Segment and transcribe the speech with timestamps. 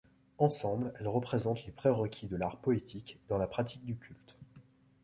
[0.39, 4.35] Ensemble, elles représentent les pré-requis de l'art poétique dans la pratique du culte.